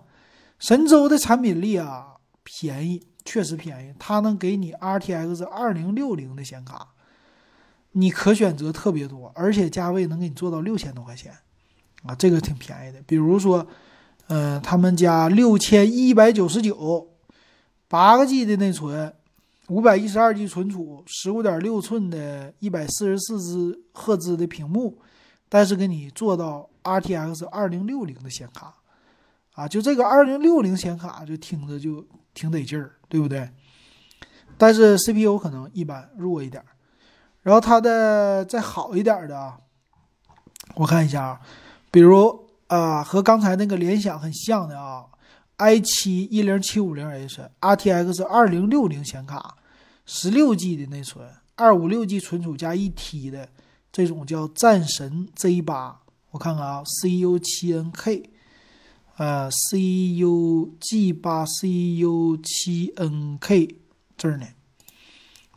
[0.59, 3.95] 神州的产品力啊，便宜，确实便宜。
[3.99, 6.89] 它能给你 RTX 二零六零的显卡，
[7.93, 11.33] 你可选择特别多，而且价位能给你做到六千多块钱，
[12.05, 13.03] 啊，这个挺便宜的。
[13.03, 13.67] 比如说，
[14.29, 17.07] 呃，他们家六千一百九十九，
[17.87, 19.13] 八个 G 的内存，
[19.69, 24.99] 五百一十二 G 存储，十五点六寸的一百四十四兹赫兹的屏幕，
[25.51, 28.75] 但是给你做到 RTX 二零六零的显卡。
[29.57, 33.51] 啊，就这个二零六零显卡就听着就挺得劲儿，对不对？
[34.59, 36.63] 但是 CPU 可能一般弱一点，
[37.41, 39.59] 然后它的再好一点的啊，
[40.75, 41.41] 我看一下啊，
[41.91, 45.07] 比如啊和刚才那个联想很像的啊
[45.57, 49.57] ，i 七一零七五零 H RTX 二零六零显卡，
[50.05, 53.49] 十六 G 的内存，二五六 G 存储加一 T 的
[53.91, 55.99] 这种叫战神 Z 八，
[56.33, 58.36] 我看看啊，CU 七 NK。
[59.17, 63.77] 呃，C U G 八 C U 七 N K
[64.17, 64.47] 这儿呢，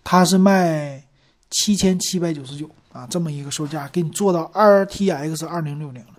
[0.04, 1.06] 它是卖
[1.50, 6.14] 七千七百九十九啊，这么一个售价，给你做到 R T X 二零六零了。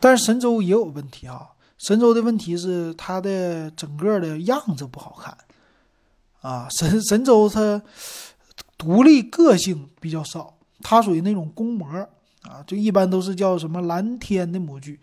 [0.00, 5.38] 但是神州也有问题啊，神州的问题是它的整个的样子不好看
[6.40, 6.66] 啊。
[6.70, 7.80] 神神州它
[8.76, 11.86] 独立个性比较少，它属于那种公模
[12.42, 14.98] 啊，就一般都是叫什么蓝天的模具。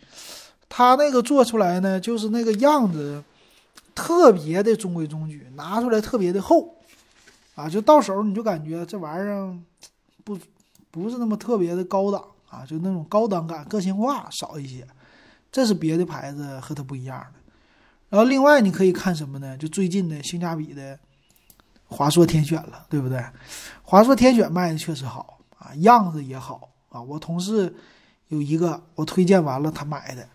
[0.70, 3.22] 它那个做出来呢，就是那个样子，
[3.96, 6.76] 特别的中规中矩，拿出来特别的厚，
[7.56, 9.54] 啊，就到手你就感觉这玩意儿
[10.24, 10.38] 不
[10.92, 14.88] 不是那么特别的高档啊，就那种高档感、个性化少一些，
[15.52, 17.40] 这是别的牌子和它不一样的。
[18.10, 19.58] 然后另外你可以看什么呢？
[19.58, 20.98] 就最近的性价比的
[21.86, 23.24] 华硕天选了，对不对？
[23.84, 27.02] 华硕天选卖的确实好啊，样子也好啊。
[27.02, 27.76] 我同事
[28.30, 30.28] 有一个，我推荐完了他买的，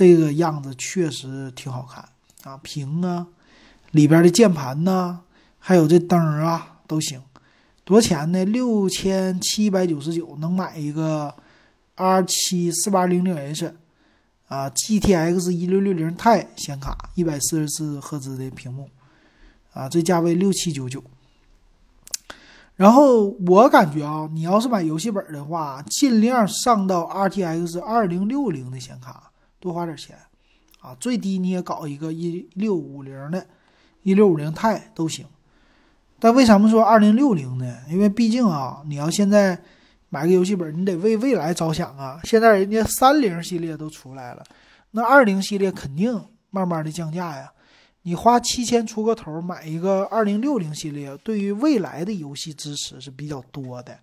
[0.00, 2.02] 这个样子确实挺好看
[2.44, 3.26] 啊，屏啊，
[3.90, 5.20] 里边的键盘呐，
[5.58, 7.20] 还有这灯啊都行。
[7.84, 8.42] 多少钱呢？
[8.46, 11.34] 六千七百九十九能买一个
[11.96, 13.74] R 七四八零零 H。
[14.48, 18.88] 啊，GTX 一六六零 Ti 显卡，一百四十四赫兹的屏幕，
[19.74, 21.04] 啊，这价位六七九九。
[22.74, 29.29] 然后我感觉啊，你要是买游戏本的话，尽量上到 RTX 二零六零的显卡，
[29.60, 30.18] 多花点钱，
[30.80, 33.46] 啊，最低你也搞一个一六五零的，
[34.02, 35.24] 一六五零 Ti 都行。
[36.18, 37.78] 但为什么说二零六零呢？
[37.88, 39.62] 因为毕竟啊，你要现在。
[40.12, 42.18] 买个游戏本，你得为未来着想啊！
[42.24, 44.44] 现在人家三零系列都出来了，
[44.90, 46.20] 那二零系列肯定
[46.50, 47.52] 慢慢的降价呀。
[48.02, 53.96] 你花七千出个头买一个二零六零系列，对于未来的游戏支持是比较多的。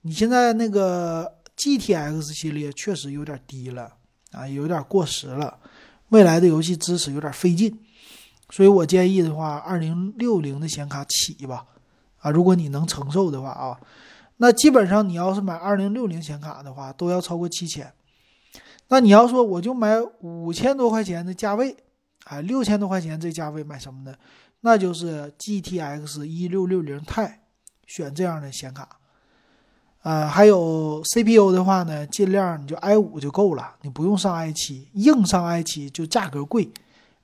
[0.00, 3.94] 你现在那个 GTX 系列确实有点低了
[4.32, 5.58] 啊，有点过时了，
[6.08, 7.78] 未来的游戏支持有点费劲。
[8.50, 11.66] 所以我建议的话，二零六零的显卡起吧，
[12.18, 13.78] 啊，如果你能承受的话啊。
[14.38, 17.92] 那基本上，你要是买二零六零显卡的话，都要超过七千。
[18.88, 21.76] 那你要说我就买五千多块钱的价位，
[22.24, 24.16] 哎，六千多块钱这价位买什么呢？
[24.60, 27.34] 那就是 GTX 一六六零 Ti，
[27.86, 28.97] 选这样的显卡。
[30.02, 36.70] 呃，还有 CPU 的话呢，尽量你就 i 五就够了，你不用上 i 七，硬上 i 七就价格贵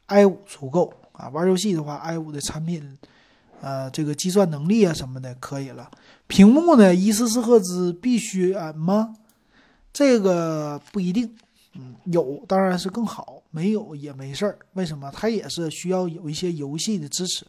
[0.07, 1.29] ，i 五足够啊。
[1.29, 2.99] 玩游戏的话，i 五的产品。
[3.61, 5.91] 呃，这个计算能力啊什么的可以了。
[6.27, 9.17] 屏幕呢，一四四赫兹必须啊吗？
[9.91, 11.35] 这个不一定。
[11.77, 14.59] 嗯，有当然是更好，没有也没事儿。
[14.75, 15.11] 为什么？
[15.15, 17.47] 它也是需要有一些游戏的支持。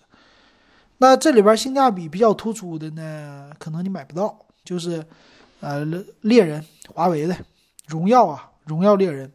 [0.99, 5.05] 那这里边性价比比较突出的呢，可能你买不到，就是
[5.61, 5.85] 呃
[6.21, 7.37] 猎人，华为的
[7.87, 9.31] 荣耀啊，荣耀猎人。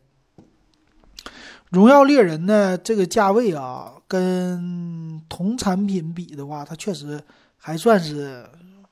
[1.70, 7.22] 荣耀猎人呢，这个价位啊，跟同产品比的话，它确实
[7.56, 8.44] 还算是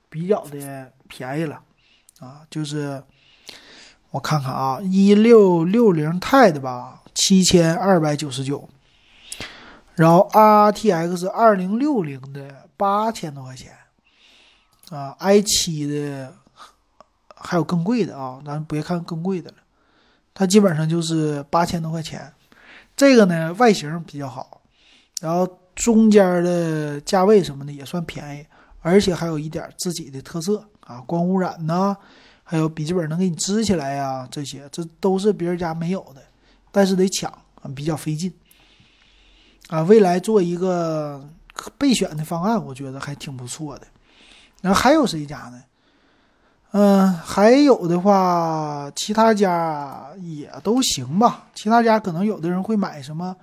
[0.09, 1.61] 比较的便宜了
[2.21, 2.43] 啊。
[2.49, 3.03] 就是
[4.13, 8.69] 我看看啊，一六六零 Ti 的吧，七千二百九十九，
[9.97, 13.73] 然后 RTX 二零六零的八千多块钱
[14.91, 16.33] 啊，i 七的
[17.37, 19.57] 还有更贵的啊，咱别看更贵的了，
[20.33, 22.33] 它基本上就是八千多块钱。
[22.97, 24.61] 这个呢，外形比较好，
[25.21, 25.47] 然后
[25.77, 28.47] 中间的价位什么的也算便宜，
[28.81, 31.97] 而且还有一点自己的特色啊，光污染呐，
[32.43, 36.23] 还有笔记本能给你支起来呀，这些这都是别人家没有的，
[36.73, 37.31] 但是得抢
[37.63, 38.33] 啊，比较费劲
[39.69, 39.83] 啊。
[39.83, 41.25] 未来做一个
[41.77, 43.87] 备选的方案，我觉得还挺不错的。
[44.61, 45.63] 然后还有谁家呢？
[46.73, 51.47] 嗯，还有的话，其他家也都行吧。
[51.55, 53.35] 其他家可能有的人会买什么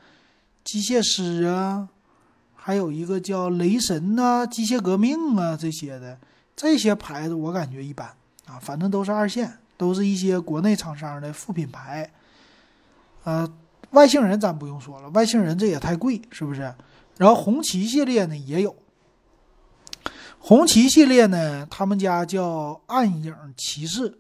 [0.63, 1.89] 机械师啊，
[2.56, 6.17] 还有一个叫雷神呐、机械革命啊这些的，
[6.56, 8.08] 这些牌子我感觉一般
[8.45, 12.08] 啊，反正都是二线，都是一些国内厂商的副品牌。
[13.23, 13.51] 呃，
[13.89, 16.62] 外星人咱不用说了，外星人这也太贵，是不是？
[17.17, 18.75] 然后红旗系列呢也有。
[20.47, 24.15] 红旗系列呢，他们家叫暗影骑士，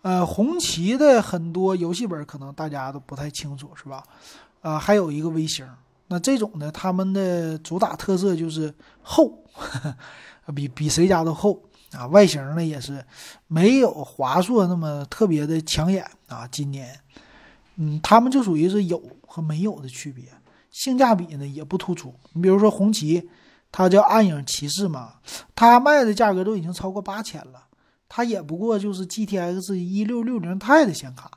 [0.00, 4.02] 呃，红旗的很多游戏本可能大家都不太清楚，是吧？
[4.62, 5.68] 啊，还有一个微型，
[6.06, 9.44] 那这种呢，他们的主打特色就是厚，
[10.56, 12.06] 比比谁家都厚啊。
[12.06, 13.04] 外形呢也是
[13.46, 16.48] 没有华硕那么特别的抢眼啊。
[16.50, 16.98] 今年，
[17.76, 20.24] 嗯，他们就属于是有和没有的区别，
[20.70, 22.14] 性价比呢也不突出。
[22.32, 23.28] 你比如说红旗。
[23.70, 25.14] 它叫暗影骑士嘛，
[25.54, 27.62] 它卖的价格都已经超过八千了，
[28.08, 31.30] 它也不过就是 GTX 一六六零 Ti 的显卡，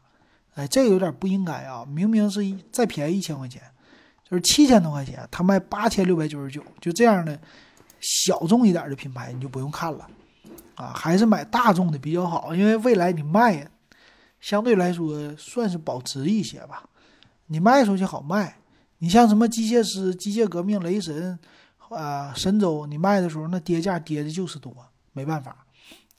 [0.56, 1.86] 哎，这个有点不应该啊！
[1.86, 2.42] 明明是
[2.72, 3.62] 再便宜一千块钱，
[4.24, 7.38] 就是七千多块钱，它卖八千六百九十九，就这样的
[8.00, 10.08] 小众一点的品牌你就不用看了，
[10.76, 13.70] 啊，还是买大众的比较好，因为未来你卖，
[14.40, 16.90] 相对来说算是保值一些吧，
[17.48, 18.56] 你卖出去好卖，
[19.00, 21.38] 你像什么机械师、机械革命、雷神。
[21.96, 24.76] 啊，神州你卖的时候那跌价跌的就是多，
[25.14, 25.66] 没办法。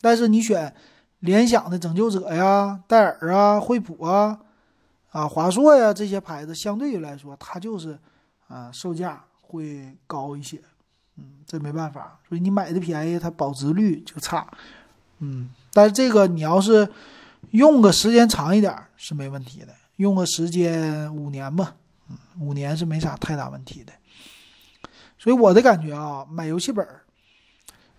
[0.00, 0.74] 但是你选
[1.20, 4.38] 联想的拯救者呀、戴尔啊、惠普啊、
[5.10, 7.98] 啊华硕呀这些牌子，相对于来说它就是
[8.48, 10.60] 啊售价会高一些。
[11.16, 12.18] 嗯，这没办法。
[12.28, 14.46] 所以你买的便宜，它保值率就差。
[15.18, 16.88] 嗯，但是这个你要是
[17.50, 21.76] 用个时间长一点是没问题的，用个时间五年吧，
[22.08, 23.92] 嗯，五年是没啥太大问题的。
[25.22, 27.02] 所以我的感觉啊，买游戏本儿，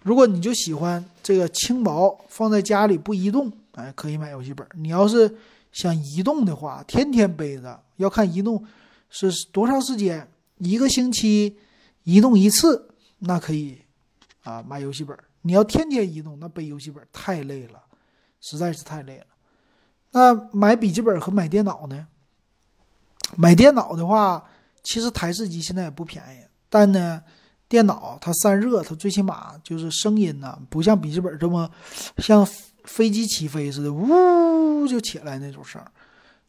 [0.01, 4.67] 如果你就喜欢这个轻薄，放在家里不移动，哎，可以买游戏本。
[4.74, 5.34] 你要是
[5.71, 8.61] 想移动的话，天天背着，要看移动
[9.09, 11.57] 是多长时间，一个星期
[12.03, 13.80] 移动一次，那可以
[14.43, 15.17] 啊买游戏本。
[15.43, 17.82] 你要天天移动，那背游戏本太累了，
[18.41, 19.26] 实在是太累了。
[20.11, 22.05] 那买笔记本和买电脑呢？
[23.38, 24.43] 买电脑的话，
[24.84, 26.43] 其实台式机现在也不便宜，
[26.74, 27.21] 但呢，
[27.69, 31.69] 电脑它散热，它最起码就是声音呢，不像笔记本这么
[32.17, 32.43] 像
[32.84, 35.80] 飞机起飞似的，呜就起来那种声，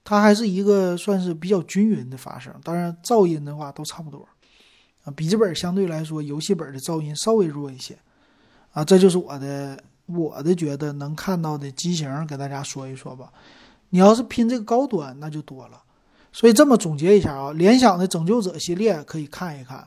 [0.02, 2.50] 它还是一个算是比较均匀的发声。
[2.62, 4.26] 当然，噪音的话都差不多
[5.04, 5.12] 啊。
[5.14, 7.98] 笔记本相对来说，游戏本的噪音稍微弱一些
[8.72, 8.82] 啊。
[8.82, 13.30] 这就是我的我的觉得能看到的机型，给大家说一说吧。
[13.90, 15.82] 你要是拼这个高端，那就多了。
[16.32, 19.86] 所以这么总结一下啊，联想的拯救者系列可以看一看，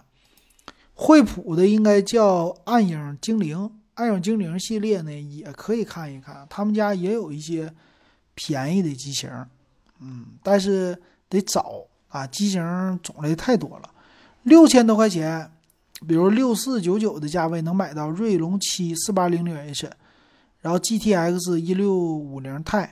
[0.99, 7.71] 惠普的应该叫暗影精灵，暗影精灵系列呢也可以看一看，他们家也有一些
[8.33, 9.29] 便宜的机型，
[9.99, 13.89] 嗯，但是得找啊，机型种类太多了，
[14.41, 15.51] 六千多块钱，
[16.07, 19.89] 比如六四九九的价位能买到锐龙七四八零零 H，
[20.61, 22.89] 然后 GTX 一六五零 Ti，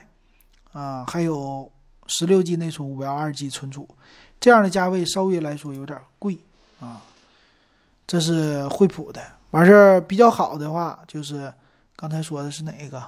[0.72, 1.70] 啊，还有。
[2.08, 3.88] 十六 G 内存，五幺二 G 存储，
[4.38, 6.38] 这样的价位稍微来说有点贵
[6.78, 7.02] 啊。
[8.06, 11.52] 这是惠普的，完事儿比较好的话就是
[11.96, 13.02] 刚才说的是哪一个？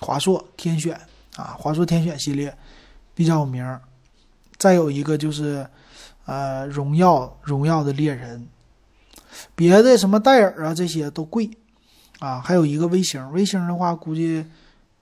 [0.00, 0.98] 华硕天选
[1.36, 2.56] 啊，华硕天选系列
[3.14, 3.80] 比较有名儿。
[4.56, 5.66] 再有一个就是
[6.24, 8.46] 呃荣耀荣耀的猎人，
[9.54, 11.50] 别的什么戴尔啊这些都贵
[12.18, 12.40] 啊。
[12.40, 14.44] 还有一个微星，微星的话估计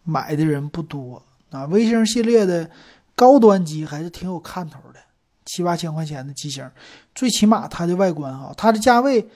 [0.02, 1.64] 买的人不多啊。
[1.66, 2.70] 微星系列的。
[3.18, 5.00] 高端机还是挺有看头的，
[5.46, 6.68] 七八千块钱的机型，
[7.14, 9.26] 最起码它的外观哈，它的价位，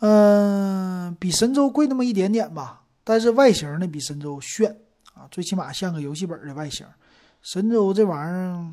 [0.00, 4.76] 嗯，比神州贵那么一点点吧，但是外形呢比神州炫
[5.14, 6.84] 啊，最起码像个游戏本的外形。
[7.40, 8.66] 神州这玩意儿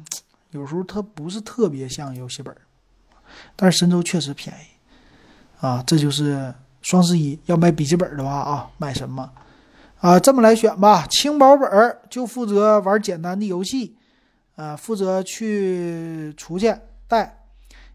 [0.49, 2.53] 有时候它不是特别像游戏本，
[3.55, 9.31] 但是神州确实便宜啊，这就是双十一要买笔记本的话啊，买什么
[9.99, 10.19] 啊？
[10.19, 13.95] 这么来选吧，轻薄本就负责玩简单的游戏。
[14.55, 16.73] 呃，负责去出去
[17.07, 17.45] 带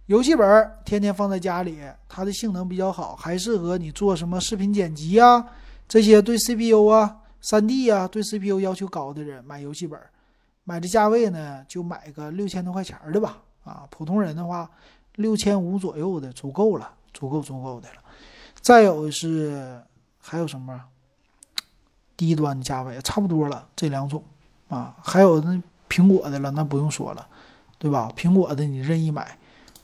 [0.06, 5.42] 游戏本，天天放在家里，它的性能比较好，还适合你做什么视频剪辑啊，
[5.88, 9.98] 这些对 CPU 啊、3D 啊对 CPU 要求高的人买游戏本，
[10.64, 14.70] 买的价位呢就买个六千多块钱的吧，啊，普通人的话
[15.14, 18.02] 六千五左右的足够了，足够足够的了。
[18.60, 19.80] 再有是
[20.18, 20.78] 还有什么
[22.18, 24.22] 低端的价位差不多了，这两种
[24.68, 25.62] 啊，还有那。
[25.90, 27.26] 苹果的了，那不用说了，
[27.76, 28.10] 对吧？
[28.16, 29.36] 苹果的你任意买，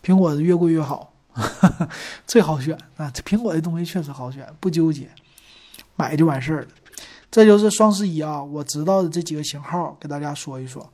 [0.03, 1.13] 苹果的越贵越好，
[2.27, 3.11] 最好选啊！
[3.13, 5.11] 这苹果的东西确实好选，不纠结，
[5.97, 6.69] 买就完事儿了。
[7.31, 10.89] 这就是双十一啊，我知道的这几个型号，给大家说一说。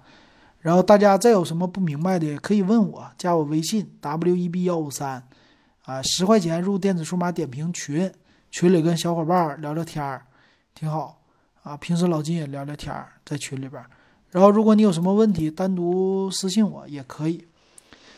[0.61, 5.23] 然后大家再有什么不明白的，可以问我，加我微信 w e b 幺五三，
[5.85, 8.11] 啊，十块钱入电子数码点评群，
[8.51, 10.23] 群里跟小伙伴聊聊天儿，
[10.75, 11.21] 挺好
[11.63, 11.77] 啊。
[11.77, 13.85] 平时老金也聊聊天儿，在群里边。
[14.33, 17.47] 然后，如果你有什么问题，单独私信我也可以。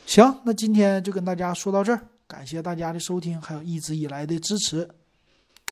[0.06, 4.88] 行，那今天就跟大家说到这儿，感谢大家的收听，还有一直以来的支持。